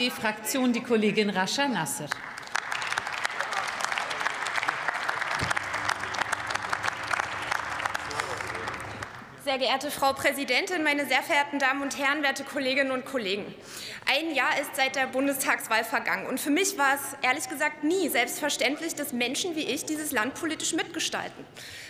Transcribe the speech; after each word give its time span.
Die 0.00 0.08
Fraktion 0.08 0.72
die 0.72 0.80
Kollegin 0.80 1.28
Rascha 1.28 1.68
Nasser. 1.68 2.06
Sehr 9.50 9.58
geehrte 9.58 9.90
Frau 9.90 10.12
Präsidentin, 10.12 10.84
meine 10.84 11.06
sehr 11.06 11.24
verehrten 11.24 11.58
Damen 11.58 11.82
und 11.82 11.98
Herren, 11.98 12.22
werte 12.22 12.44
Kolleginnen 12.44 12.92
und 12.92 13.04
Kollegen! 13.04 13.52
Ein 14.08 14.32
Jahr 14.32 14.60
ist 14.60 14.76
seit 14.76 14.94
der 14.94 15.08
Bundestagswahl 15.08 15.82
vergangen. 15.82 16.26
Und 16.26 16.38
für 16.38 16.50
mich 16.50 16.78
war 16.78 16.94
es 16.94 17.00
ehrlich 17.20 17.48
gesagt 17.48 17.82
nie 17.82 18.08
selbstverständlich, 18.08 18.94
dass 18.94 19.12
Menschen 19.12 19.56
wie 19.56 19.64
ich 19.64 19.84
dieses 19.84 20.12
Land 20.12 20.34
politisch 20.34 20.72
mitgestalten. 20.74 21.44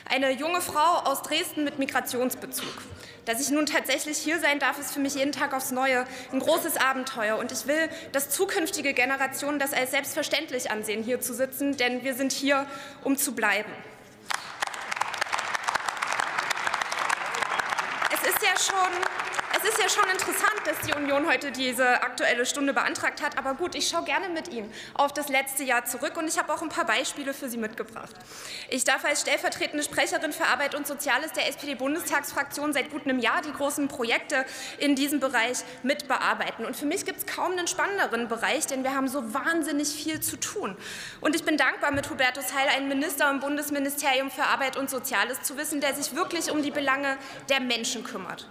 Eine 0.09 0.31
junge 0.31 0.63
Frau 0.63 1.01
aus 1.05 1.21
Dresden 1.21 1.65
mit 1.65 1.79
Migrationsbezug. 1.79 2.83
Dass 3.27 3.43
ich 3.43 3.51
nun 3.51 3.67
tatsächlich 3.67 4.17
hier 4.17 4.41
sein 4.41 4.59
darf, 4.59 4.79
ist 4.79 4.95
für 4.95 5.01
mich 5.01 5.17
jeden 5.17 5.33
Tag 5.33 5.53
aufs 5.53 5.71
Neue 5.71 6.07
ein 6.33 6.41
großes 6.41 6.79
Abenteuer. 6.79 7.37
Und 7.37 7.53
ich 7.53 7.67
will, 7.67 7.91
dass 8.13 8.31
zukünftige 8.31 8.95
Generationen 8.95 9.59
das 9.59 9.75
als 9.75 9.91
selbstverständlich 9.91 10.71
ansehen, 10.71 11.03
hier 11.03 11.21
zu 11.21 11.35
sitzen, 11.35 11.77
denn 11.77 12.05
wir 12.05 12.15
sind 12.15 12.33
hier, 12.33 12.65
um 13.05 13.19
zu 13.19 13.35
bleiben. 13.35 13.71
Es 18.23 18.29
ist 18.29 18.43
ja 18.43 18.50
schon 18.61 19.40
es 19.63 19.69
ist 19.69 19.79
ja 19.79 19.89
schon 19.91 20.11
interessant, 20.11 20.61
dass 20.65 20.79
die 20.87 20.95
Union 20.95 21.27
heute 21.29 21.53
diese 21.53 22.03
Aktuelle 22.03 22.47
Stunde 22.47 22.73
beantragt 22.73 23.21
hat. 23.23 23.37
Aber 23.37 23.55
gut, 23.55 23.75
ich 23.75 23.89
schaue 23.89 24.05
gerne 24.05 24.31
mit 24.31 24.49
Ihnen 24.49 24.73
auf 24.95 25.13
das 25.13 25.29
letzte 25.29 25.65
Jahr 25.65 25.85
zurück 25.85 26.17
und 26.17 26.29
ich 26.29 26.39
habe 26.39 26.53
auch 26.53 26.63
ein 26.63 26.71
paar 26.71 26.87
Beispiele 26.87 27.35
für 27.35 27.51
Sie 27.51 27.59
mitgebracht. 27.59 28.15
Ich 28.71 28.85
darf 28.85 29.05
als 29.05 29.21
stellvertretende 29.21 29.85
Sprecherin 29.85 30.33
für 30.33 30.47
Arbeit 30.47 30.75
und 30.75 30.87
Soziales 30.87 31.33
der 31.33 31.47
SPD-Bundestagsfraktion 31.49 32.73
seit 32.73 32.91
gut 32.91 33.05
einem 33.05 33.19
Jahr 33.19 33.43
die 33.43 33.53
großen 33.53 33.89
Projekte 33.89 34.47
in 34.79 34.95
diesem 34.95 35.21
Bereich 35.21 35.59
mit 35.83 36.09
bearbeiten. 36.09 36.65
Und 36.65 36.75
für 36.75 36.87
mich 36.87 37.05
gibt 37.05 37.19
es 37.19 37.27
kaum 37.27 37.53
einen 37.53 37.67
spannenderen 37.67 38.29
Bereich, 38.29 38.67
denn 38.67 38.83
wir 38.83 38.95
haben 38.95 39.09
so 39.09 39.35
wahnsinnig 39.35 39.89
viel 39.89 40.21
zu 40.21 40.39
tun. 40.39 40.77
Und 41.21 41.37
ich 41.37 41.45
bin 41.45 41.59
dankbar, 41.59 41.91
mit 41.91 42.09
Hubertus 42.09 42.55
Heil 42.55 42.69
einen 42.69 42.89
Minister 42.89 43.29
im 43.31 43.41
Bundesministerium 43.41 44.31
für 44.31 44.45
Arbeit 44.45 44.79
und 44.79 44.89
Soziales 44.89 45.43
zu 45.43 45.59
wissen, 45.59 45.83
der 45.83 45.95
sich 45.95 46.15
wirklich 46.15 46.51
um 46.51 46.63
die 46.63 46.71
Belange 46.71 47.19
der 47.51 47.61
Menschen 47.61 48.05
kümmert. 48.05 48.49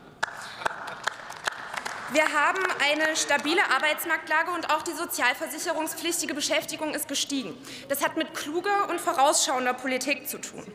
Wir 2.11 2.23
haben 2.23 2.59
eine 2.91 3.15
stabile 3.15 3.61
Arbeitsmarktlage 3.69 4.49
und 4.49 4.71
auch 4.71 4.81
die 4.81 4.93
sozialversicherungspflichtige 4.93 6.33
Beschäftigung 6.33 6.95
ist 6.95 7.07
gestiegen. 7.07 7.55
Das 7.87 8.03
hat 8.03 8.17
mit 8.17 8.33
kluger 8.33 8.89
und 8.89 8.99
vorausschauender 8.99 9.75
Politik 9.75 10.27
zu 10.27 10.39
tun. 10.39 10.65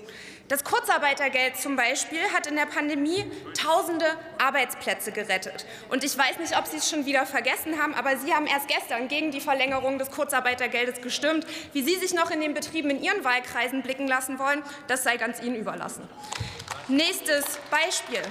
Das 0.46 0.62
Kurzarbeitergeld 0.62 1.56
zum 1.56 1.74
Beispiel 1.74 2.20
hat 2.32 2.46
in 2.46 2.54
der 2.54 2.66
Pandemie 2.66 3.24
tausende 3.60 4.06
Arbeitsplätze 4.38 5.10
gerettet. 5.10 5.66
Und 5.88 6.04
ich 6.04 6.16
weiß 6.16 6.38
nicht, 6.38 6.56
ob 6.56 6.68
Sie 6.68 6.76
es 6.76 6.88
schon 6.88 7.04
wieder 7.04 7.26
vergessen 7.26 7.82
haben, 7.82 7.94
aber 7.94 8.16
Sie 8.16 8.32
haben 8.32 8.46
erst 8.46 8.68
gestern 8.68 9.08
gegen 9.08 9.32
die 9.32 9.40
Verlängerung 9.40 9.98
des 9.98 10.12
Kurzarbeitergeldes 10.12 11.00
gestimmt. 11.00 11.46
Wie 11.72 11.82
Sie 11.82 11.96
sich 11.96 12.14
noch 12.14 12.30
in 12.30 12.42
den 12.42 12.54
Betrieben 12.54 12.90
in 12.90 13.02
Ihren 13.02 13.24
Wahlkreisen 13.24 13.82
blicken 13.82 14.06
lassen 14.06 14.38
wollen, 14.38 14.62
das 14.86 15.02
sei 15.02 15.16
ganz 15.16 15.42
Ihnen 15.42 15.56
überlassen. 15.56 16.08
Nächstes 16.86 17.58
Beispiel. 17.70 18.22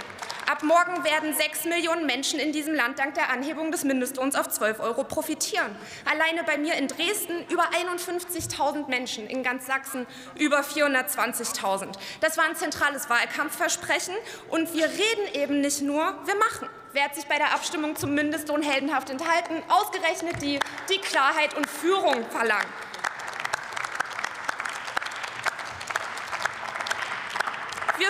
Ab 0.49 0.63
morgen 0.63 1.03
werden 1.03 1.33
sechs 1.33 1.65
Millionen 1.65 2.05
Menschen 2.05 2.39
in 2.39 2.51
diesem 2.51 2.73
Land 2.73 2.99
dank 2.99 3.13
der 3.15 3.29
Anhebung 3.29 3.71
des 3.71 3.83
Mindestlohns 3.83 4.35
auf 4.35 4.49
12 4.49 4.79
Euro 4.79 5.03
profitieren. 5.03 5.75
Alleine 6.05 6.43
bei 6.43 6.57
mir 6.57 6.75
in 6.75 6.87
Dresden 6.87 7.45
über 7.49 7.69
51.000 7.71 8.89
Menschen, 8.89 9.27
in 9.27 9.43
ganz 9.43 9.65
Sachsen 9.65 10.05
über 10.37 10.61
420.000. 10.61 11.93
Das 12.19 12.37
war 12.37 12.45
ein 12.45 12.55
zentrales 12.55 13.09
Wahlkampfversprechen. 13.09 14.15
Und 14.49 14.73
wir 14.73 14.85
reden 14.85 15.33
eben 15.33 15.61
nicht 15.61 15.81
nur, 15.81 16.03
wir 16.25 16.35
machen. 16.35 16.67
Wer 16.91 17.05
hat 17.05 17.15
sich 17.15 17.25
bei 17.25 17.37
der 17.37 17.53
Abstimmung 17.53 17.95
zum 17.95 18.13
Mindestlohn 18.13 18.61
heldenhaft 18.61 19.09
enthalten? 19.09 19.63
Ausgerechnet 19.67 20.41
die, 20.41 20.59
die 20.89 20.99
Klarheit 20.99 21.55
und 21.55 21.67
Führung 21.67 22.23
verlangen. 22.29 22.67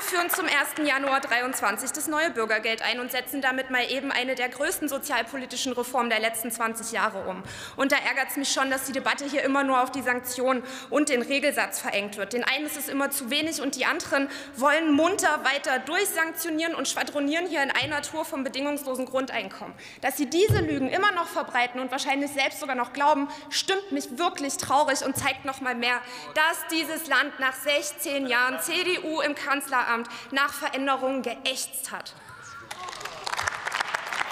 Führen 0.03 0.29
zum 0.29 0.45
1. 0.45 0.87
Januar 0.87 1.21
2023 1.21 1.91
das 1.91 2.08
neue 2.08 2.30
Bürgergeld 2.30 2.81
ein 2.81 2.99
und 2.99 3.11
setzen 3.11 3.41
damit 3.41 3.69
mal 3.69 3.89
eben 3.89 4.11
eine 4.11 4.36
der 4.36 4.49
größten 4.49 4.89
sozialpolitischen 4.89 5.73
Reformen 5.73 6.09
der 6.09 6.19
letzten 6.19 6.52
20 6.52 6.91
Jahre 6.91 7.27
um. 7.30 7.43
Und 7.75 7.91
da 7.91 7.95
ärgert 7.95 8.31
es 8.31 8.37
mich 8.37 8.52
schon, 8.52 8.69
dass 8.69 8.86
die 8.86 8.92
Debatte 8.92 9.25
hier 9.25 9.43
immer 9.43 9.63
nur 9.63 9.81
auf 9.81 9.92
die 9.92 10.02
Sanktionen 10.02 10.63
und 10.89 11.09
den 11.09 11.21
Regelsatz 11.21 11.80
verengt 11.80 12.17
wird. 12.17 12.33
Den 12.33 12.43
einen 12.43 12.65
ist 12.65 12.77
es 12.77 12.89
immer 12.89 13.11
zu 13.11 13.30
wenig 13.30 13.61
und 13.61 13.75
die 13.75 13.86
anderen 13.86 14.30
wollen 14.55 14.92
munter 14.92 15.43
weiter 15.43 15.80
durchsanktionieren 15.80 16.75
und 16.75 16.87
schwadronieren 16.87 17.47
hier 17.47 17.63
in 17.63 17.71
einer 17.71 18.02
Tour 18.02 18.25
vom 18.25 18.43
bedingungslosen 18.43 19.05
Grundeinkommen. 19.05 19.73
Dass 20.02 20.17
sie 20.17 20.25
diese 20.25 20.59
Lügen 20.59 20.89
immer 20.89 21.11
noch 21.13 21.27
verbreiten 21.27 21.80
und 21.80 21.92
wahrscheinlich 21.92 22.31
selbst 22.31 22.59
sogar 22.59 22.75
noch 22.75 22.93
glauben, 22.93 23.30
stimmt 23.49 23.92
mich 23.92 24.17
wirklich 24.17 24.58
traurig 24.58 25.03
und 25.05 25.17
zeigt 25.17 25.45
noch 25.45 25.61
mal 25.61 25.75
mehr, 25.75 26.02
dass 26.36 26.67
dieses 26.71 27.08
Land 27.08 27.39
nach 27.39 27.53
16 27.53 28.27
Jahren 28.27 28.59
CDU 28.59 29.21
im 29.21 29.36
Kanzleramt 29.36 29.92
Kanzleramt 29.93 30.09
nach 30.31 30.54
Veränderungen 30.54 31.21
geächtzt 31.21 31.92
hat. 31.92 32.14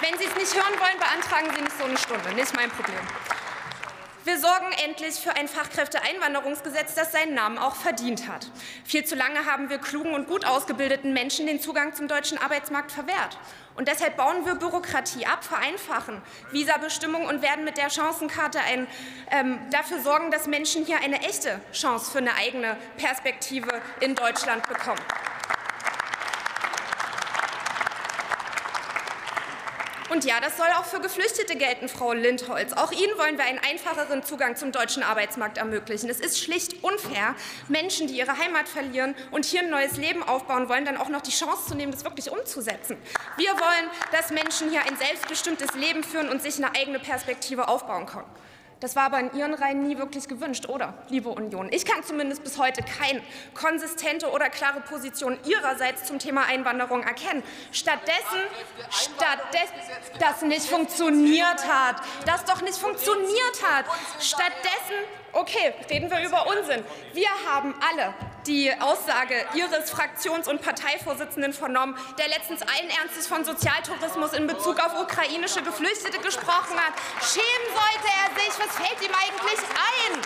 Wenn 0.00 0.18
Sie 0.18 0.24
es 0.24 0.34
nicht 0.34 0.54
hören 0.54 0.80
wollen, 0.80 0.98
beantragen 0.98 1.54
Sie 1.54 1.62
nicht 1.62 1.78
so 1.78 1.84
eine 1.84 1.98
Stunde. 1.98 2.34
Nicht 2.34 2.54
mein 2.56 2.70
Problem. 2.70 2.98
Wir 4.24 4.38
sorgen 4.38 4.70
endlich 4.84 5.14
für 5.14 5.34
ein 5.34 5.48
Fachkräfteeinwanderungsgesetz, 5.48 6.94
das 6.94 7.10
seinen 7.10 7.34
Namen 7.34 7.58
auch 7.58 7.74
verdient 7.74 8.28
hat. 8.28 8.48
Viel 8.84 9.04
zu 9.04 9.16
lange 9.16 9.46
haben 9.46 9.68
wir 9.68 9.78
klugen 9.78 10.14
und 10.14 10.28
gut 10.28 10.44
ausgebildeten 10.46 11.12
Menschen 11.12 11.46
den 11.46 11.60
Zugang 11.60 11.92
zum 11.92 12.06
deutschen 12.06 12.38
Arbeitsmarkt 12.38 12.92
verwehrt. 12.92 13.36
Und 13.74 13.88
deshalb 13.88 14.16
bauen 14.16 14.44
wir 14.44 14.54
Bürokratie 14.54 15.26
ab, 15.26 15.42
vereinfachen 15.42 16.22
Visabestimmungen 16.52 17.26
und 17.26 17.42
werden 17.42 17.64
mit 17.64 17.78
der 17.78 17.90
Chancenkarte 17.90 18.60
ein, 18.60 18.86
ähm, 19.32 19.58
dafür 19.70 20.00
sorgen, 20.00 20.30
dass 20.30 20.46
Menschen 20.46 20.84
hier 20.84 21.00
eine 21.00 21.20
echte 21.22 21.60
Chance 21.72 22.12
für 22.12 22.18
eine 22.18 22.34
eigene 22.34 22.76
Perspektive 22.98 23.70
in 24.00 24.14
Deutschland 24.14 24.68
bekommen. 24.68 25.00
Und 30.12 30.26
ja, 30.26 30.40
das 30.40 30.58
soll 30.58 30.66
auch 30.78 30.84
für 30.84 31.00
Geflüchtete 31.00 31.56
gelten, 31.56 31.88
Frau 31.88 32.12
Lindholz. 32.12 32.74
Auch 32.74 32.92
Ihnen 32.92 33.16
wollen 33.16 33.38
wir 33.38 33.46
einen 33.46 33.58
einfacheren 33.58 34.22
Zugang 34.22 34.56
zum 34.56 34.70
deutschen 34.70 35.02
Arbeitsmarkt 35.02 35.56
ermöglichen. 35.56 36.10
Es 36.10 36.20
ist 36.20 36.38
schlicht 36.38 36.84
unfair, 36.84 37.34
Menschen, 37.68 38.08
die 38.08 38.18
ihre 38.18 38.36
Heimat 38.36 38.68
verlieren 38.68 39.14
und 39.30 39.46
hier 39.46 39.60
ein 39.60 39.70
neues 39.70 39.96
Leben 39.96 40.22
aufbauen 40.22 40.68
wollen, 40.68 40.84
dann 40.84 40.98
auch 40.98 41.08
noch 41.08 41.22
die 41.22 41.30
Chance 41.30 41.68
zu 41.68 41.74
nehmen, 41.74 41.92
das 41.92 42.04
wirklich 42.04 42.30
umzusetzen. 42.30 42.98
Wir 43.38 43.52
wollen, 43.52 43.88
dass 44.12 44.30
Menschen 44.30 44.68
hier 44.68 44.82
ein 44.82 44.98
selbstbestimmtes 44.98 45.72
Leben 45.76 46.04
führen 46.04 46.28
und 46.28 46.42
sich 46.42 46.58
eine 46.58 46.74
eigene 46.74 46.98
Perspektive 46.98 47.68
aufbauen 47.68 48.04
können. 48.04 48.28
Das 48.82 48.96
war 48.96 49.04
aber 49.04 49.20
in 49.20 49.32
Ihren 49.34 49.54
Reihen 49.54 49.86
nie 49.86 49.96
wirklich 49.96 50.26
gewünscht, 50.26 50.68
oder, 50.68 50.94
liebe 51.08 51.28
Union? 51.28 51.68
Ich 51.70 51.84
kann 51.84 52.02
zumindest 52.02 52.42
bis 52.42 52.58
heute 52.58 52.82
keine 52.82 53.22
konsistente 53.54 54.28
oder 54.28 54.50
klare 54.50 54.80
Position 54.80 55.38
Ihrerseits 55.46 56.02
zum 56.02 56.18
Thema 56.18 56.46
Einwanderung 56.46 57.04
erkennen. 57.04 57.44
Stattdessen, 57.70 58.40
stattdessen, 58.90 59.72
das 60.18 60.42
nicht 60.42 60.66
funktioniert 60.66 61.64
hat, 61.68 62.02
das 62.26 62.44
doch 62.44 62.60
nicht 62.60 62.76
funktioniert 62.76 63.62
hat. 63.62 63.84
Stattdessen 64.18 64.96
Okay, 65.34 65.72
reden 65.88 66.10
wir 66.10 66.20
über 66.26 66.46
Unsinn. 66.46 66.84
Wir 67.14 67.28
haben 67.48 67.74
alle 67.80 68.12
die 68.46 68.72
Aussage 68.80 69.34
Ihres 69.54 69.90
Fraktions- 69.90 70.48
und 70.48 70.60
Parteivorsitzenden 70.62 71.52
vernommen, 71.52 71.96
der 72.18 72.28
letztens 72.28 72.62
allen 72.62 72.90
Ernstes 73.00 73.26
von 73.26 73.44
Sozialtourismus 73.44 74.32
in 74.32 74.46
Bezug 74.46 74.78
auf 74.80 75.00
ukrainische 75.00 75.62
Geflüchtete 75.62 76.18
gesprochen 76.18 76.76
hat. 76.76 76.94
Schämen 77.20 77.68
sollte 77.72 78.08
er 78.08 78.30
sich. 78.40 78.52
Was 78.58 78.76
fällt 78.76 79.00
ihm 79.02 79.14
eigentlich 79.14 79.58
ein? 79.58 80.22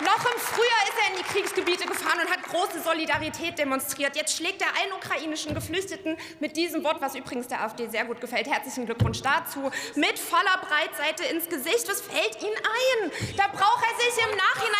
Noch 0.00 0.24
im 0.24 0.40
Frühjahr 0.40 0.82
ist 0.88 0.98
er 0.98 1.12
in 1.12 1.18
die 1.18 1.28
Kriegsgebiete 1.30 1.84
gefahren 1.86 2.20
und 2.24 2.30
hat 2.30 2.42
große 2.42 2.80
Solidarität 2.80 3.58
demonstriert. 3.58 4.16
Jetzt 4.16 4.34
schlägt 4.34 4.62
er 4.62 4.68
allen 4.68 4.94
ukrainischen 4.94 5.54
Geflüchteten 5.54 6.16
mit 6.40 6.56
diesem 6.56 6.82
Wort, 6.84 7.02
was 7.02 7.14
übrigens 7.14 7.48
der 7.48 7.62
AfD 7.62 7.86
sehr 7.86 8.06
gut 8.06 8.18
gefällt, 8.18 8.48
herzlichen 8.48 8.86
Glückwunsch 8.86 9.20
dazu, 9.20 9.70
mit 9.96 10.18
voller 10.18 10.56
Breitseite 10.66 11.24
ins 11.24 11.50
Gesicht. 11.50 11.86
Was 11.86 12.00
fällt 12.00 12.40
Ihnen 12.40 12.56
ein? 12.56 13.12
Da 13.36 13.48
braucht 13.48 13.84
er 13.84 13.94
sich 14.00 14.24
im 14.24 14.36
Nachhinein 14.38 14.79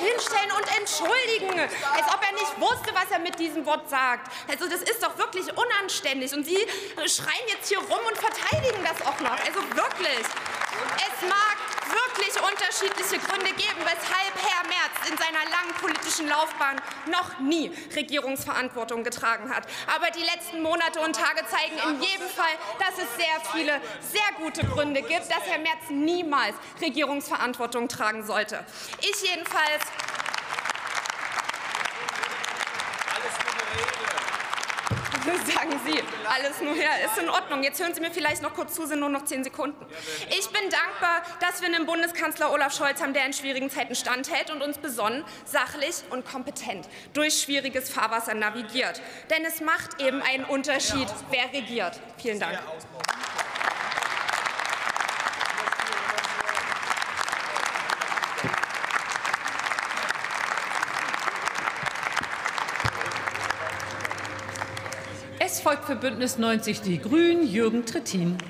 hinstellen 0.00 0.52
und 0.56 0.66
entschuldigen, 0.78 1.60
als 1.60 2.06
ob 2.14 2.20
er 2.24 2.32
nicht 2.32 2.60
wusste, 2.60 2.94
was 2.94 3.10
er 3.10 3.18
mit 3.18 3.38
diesem 3.38 3.64
Wort 3.66 3.88
sagt. 3.88 4.32
Also 4.48 4.68
das 4.68 4.82
ist 4.82 5.02
doch 5.02 5.16
wirklich 5.18 5.46
unanständig. 5.56 6.32
Und 6.32 6.44
Sie 6.44 6.58
schreien 7.06 7.46
jetzt 7.48 7.68
hier 7.68 7.78
rum 7.78 8.00
und 8.08 8.18
verteidigen 8.18 8.82
das 8.84 9.06
auch 9.06 9.20
noch. 9.20 9.38
Also 9.44 9.60
wirklich. 9.74 10.24
Es 10.96 11.28
mag 11.28 11.56
wirklich 11.90 12.34
unterschiedliche 12.40 13.18
Gründe 13.18 13.52
geben, 13.54 13.80
weshalb 13.80 14.34
Herr 14.36 14.62
Merz 14.68 15.10
in 15.10 15.16
seiner 15.16 15.44
langen 15.50 15.74
politischen 15.80 16.28
Laufbahn 16.28 16.80
noch 17.06 17.38
nie 17.40 17.72
Regierungsverantwortung 17.94 19.02
getragen 19.02 19.52
hat. 19.54 19.64
Aber 19.86 20.10
die 20.10 20.22
letzten 20.22 20.62
Monate 20.62 21.00
und 21.00 21.16
Tage 21.16 21.44
zeigen 21.46 21.76
in 21.88 22.02
jedem 22.02 22.28
Fall, 22.28 22.54
dass 22.78 22.98
es 22.98 23.16
sehr 23.16 23.40
viele 23.52 23.80
sehr 24.00 24.32
gute 24.38 24.64
Gründe 24.66 25.02
gibt, 25.02 25.28
dass 25.30 25.44
Herr 25.44 25.58
Merz 25.58 25.88
niemals 25.88 26.54
Regierungsverantwortung 26.80 27.88
tragen 27.88 28.24
sollte. 28.24 28.64
Ich 29.00 29.22
jedenfalls 29.22 29.82
Sagen 35.24 35.78
Sie, 35.84 36.02
alles 36.28 36.60
nur 36.60 36.74
her, 36.74 36.90
ist 37.04 37.18
in 37.22 37.28
Ordnung. 37.28 37.62
Jetzt 37.62 37.80
hören 37.80 37.94
Sie 37.94 38.00
mir 38.00 38.10
vielleicht 38.10 38.42
noch 38.42 38.54
kurz 38.54 38.74
zu, 38.74 38.86
sind 38.86 39.00
nur 39.00 39.08
noch 39.08 39.24
zehn 39.24 39.44
Sekunden. 39.44 39.84
Ich 40.30 40.48
bin 40.48 40.62
dankbar, 40.70 41.22
dass 41.40 41.60
wir 41.60 41.68
einen 41.68 41.86
Bundeskanzler 41.86 42.52
Olaf 42.52 42.74
Scholz 42.74 43.02
haben, 43.02 43.12
der 43.12 43.26
in 43.26 43.32
schwierigen 43.32 43.70
Zeiten 43.70 43.94
standhält 43.94 44.50
und 44.50 44.62
uns 44.62 44.78
besonnen, 44.78 45.24
sachlich 45.44 45.96
und 46.10 46.24
kompetent 46.24 46.88
durch 47.12 47.40
schwieriges 47.42 47.90
Fahrwasser 47.90 48.34
navigiert. 48.34 49.02
Denn 49.28 49.44
es 49.44 49.60
macht 49.60 50.00
eben 50.00 50.22
einen 50.22 50.44
Unterschied, 50.44 51.08
wer 51.30 51.52
regiert. 51.52 52.00
Vielen 52.18 52.40
Dank. 52.40 52.58
Es 65.60 65.64
folgt 65.64 65.84
für 65.84 65.94
Bündnis 65.94 66.38
90 66.38 66.80
Die 66.80 66.98
Grünen 66.98 67.46
Jürgen 67.46 67.84
Trittin. 67.84 68.38